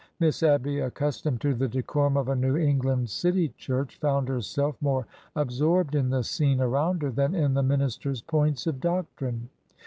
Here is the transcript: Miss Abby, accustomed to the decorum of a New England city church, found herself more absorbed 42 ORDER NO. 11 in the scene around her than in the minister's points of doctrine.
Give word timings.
Miss 0.19 0.41
Abby, 0.41 0.79
accustomed 0.79 1.41
to 1.41 1.53
the 1.53 1.67
decorum 1.67 2.17
of 2.17 2.27
a 2.27 2.35
New 2.35 2.57
England 2.57 3.07
city 3.11 3.49
church, 3.49 3.99
found 3.99 4.29
herself 4.29 4.75
more 4.81 5.05
absorbed 5.35 5.91
42 5.91 5.97
ORDER 5.97 5.97
NO. 5.99 6.03
11 6.05 6.05
in 6.05 6.09
the 6.19 6.23
scene 6.23 6.59
around 6.59 7.01
her 7.03 7.11
than 7.11 7.35
in 7.35 7.53
the 7.53 7.61
minister's 7.61 8.23
points 8.23 8.65
of 8.65 8.81
doctrine. 8.81 9.49